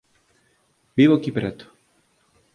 Vivo 0.97 1.13
aquí 1.15 1.29
preto. 1.37 1.65